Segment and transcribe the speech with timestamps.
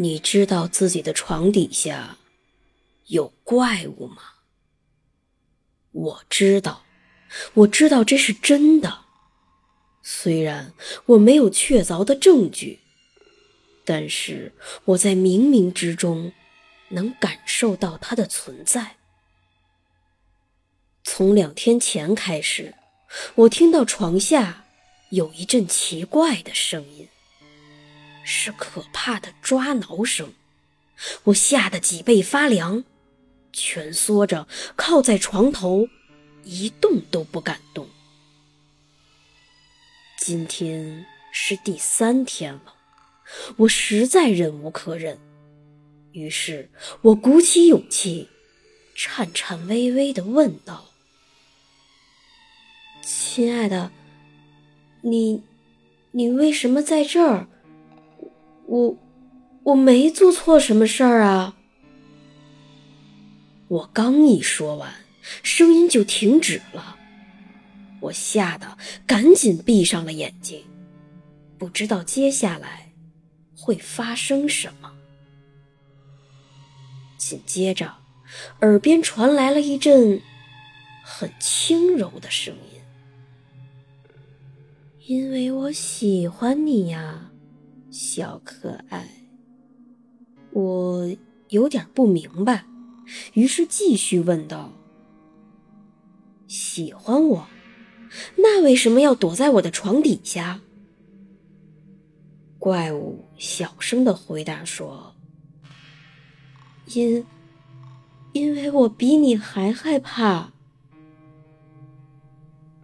[0.00, 2.18] 你知道自己的床底下
[3.06, 4.22] 有怪物吗？
[5.90, 6.84] 我知道，
[7.54, 9.06] 我知道这是真的。
[10.00, 10.72] 虽然
[11.06, 12.78] 我没有确凿的证据，
[13.84, 14.52] 但是
[14.84, 16.32] 我在冥冥之中
[16.90, 18.98] 能感受到它的存在。
[21.02, 22.76] 从两天前开始，
[23.34, 24.64] 我听到床下
[25.10, 27.08] 有一阵奇怪的声音。
[28.30, 30.34] 是可怕的抓挠声，
[31.24, 32.84] 我吓得脊背发凉，
[33.54, 35.88] 蜷缩着靠在床头，
[36.44, 37.88] 一动都不敢动。
[40.18, 42.74] 今天是第三天了，
[43.56, 45.18] 我实在忍无可忍，
[46.12, 46.68] 于是
[47.00, 48.28] 我鼓起勇气，
[48.94, 50.90] 颤颤巍巍地问道
[53.02, 53.90] ：“亲爱的，
[55.00, 55.42] 你，
[56.10, 57.48] 你为什么在这儿？”
[58.68, 58.94] 我
[59.62, 61.56] 我没做错什么事儿啊！
[63.68, 64.92] 我刚一说完，
[65.42, 66.96] 声音就停止了。
[68.00, 68.76] 我吓得
[69.06, 70.62] 赶紧闭上了眼睛，
[71.56, 72.92] 不知道接下来
[73.56, 74.92] 会发生什么。
[77.16, 77.94] 紧接着，
[78.60, 80.20] 耳边传来了一阵
[81.02, 82.80] 很轻柔的声音
[85.08, 87.30] ：“因为我喜欢你呀。”
[88.00, 89.08] 小可爱，
[90.52, 91.10] 我
[91.48, 92.64] 有点不明白，
[93.32, 94.70] 于是继续问道
[96.46, 97.48] ：“喜欢我，
[98.36, 100.60] 那为什么要躲在我的床底下？”
[102.60, 105.16] 怪物小声的回答说
[106.94, 107.26] ：“因，
[108.32, 110.52] 因为我比你还害怕。”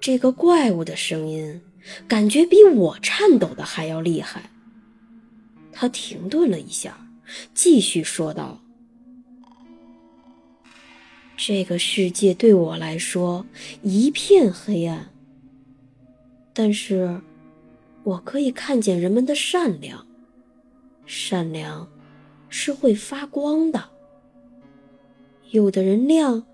[0.00, 1.62] 这个怪物的声音，
[2.08, 4.50] 感觉比我颤抖的还要厉害。
[5.76, 7.08] 他停顿了一下，
[7.52, 8.62] 继续说道
[11.36, 13.44] ：“这个世界对我来说
[13.82, 15.10] 一片黑暗，
[16.52, 17.20] 但是
[18.04, 20.06] 我可以看见人们的善良。
[21.06, 21.90] 善良
[22.48, 23.90] 是会发光的，
[25.50, 26.46] 有的人亮，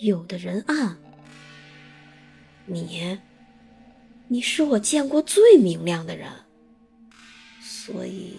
[0.00, 0.96] 有的人暗。
[2.64, 3.18] 你，
[4.28, 6.32] 你是我见过最明亮的人。”
[7.88, 8.36] 所以，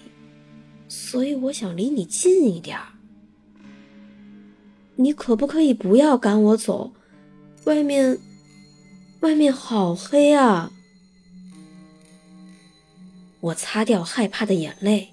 [0.88, 2.86] 所以我想离你近一点儿。
[4.96, 6.94] 你可不可以不要赶我走？
[7.64, 8.20] 外面，
[9.22, 10.72] 外面好黑啊！
[13.40, 15.10] 我擦掉害怕的眼泪，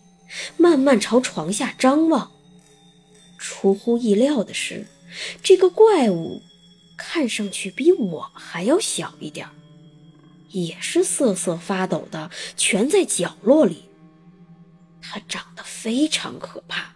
[0.59, 2.33] 慢慢朝床下张望。
[3.39, 4.87] 出乎意料的是，
[5.43, 6.43] 这个怪物
[6.99, 9.53] 看上去比我还要小一点儿
[10.51, 13.86] 也是瑟瑟发抖的，蜷在角落里。
[15.11, 16.95] 他长得非常可怕，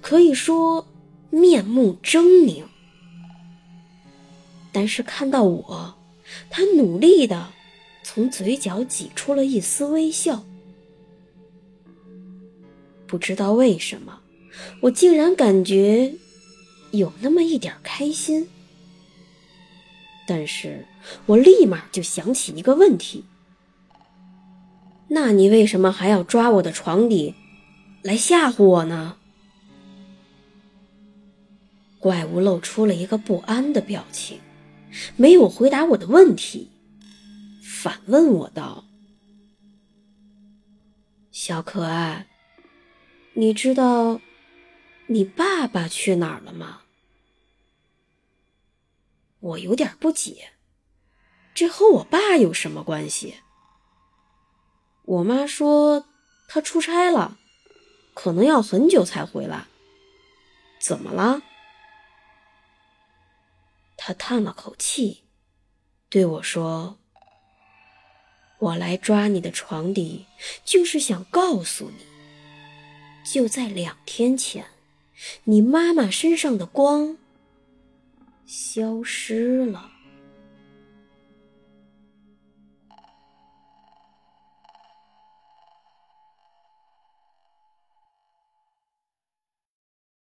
[0.00, 0.86] 可以说
[1.30, 2.64] 面目狰狞。
[4.72, 5.98] 但是看到我，
[6.50, 7.48] 他努力的
[8.02, 10.44] 从嘴角挤出了一丝微笑。
[13.06, 14.20] 不知道为什么，
[14.82, 16.14] 我竟然感觉
[16.92, 18.48] 有那么一点开心。
[20.26, 20.86] 但是
[21.26, 23.24] 我立马就想起一个问题：
[25.08, 27.34] 那你为什么还要抓我的床底？
[28.02, 29.16] 来吓唬我呢？
[31.98, 34.40] 怪物露出了一个不安的表情，
[35.16, 36.70] 没有回答我的问题，
[37.62, 38.84] 反问我道
[41.32, 42.28] ：“小可爱，
[43.34, 44.20] 你知道
[45.08, 46.82] 你爸爸去哪儿了吗？”
[49.40, 50.52] 我有点不解，
[51.52, 53.34] 这和我爸有什么关系？
[55.04, 56.06] 我妈说
[56.46, 57.38] 他出差了。
[58.20, 59.66] 可能要很久才回来。
[60.80, 61.40] 怎么了？
[63.96, 65.22] 他叹了口气，
[66.08, 66.98] 对我说
[68.58, 70.26] ：“我来抓你的床底，
[70.64, 72.06] 就是想告诉你，
[73.24, 74.66] 就在两天前，
[75.44, 77.16] 你妈妈身上的光
[78.44, 79.92] 消失了。”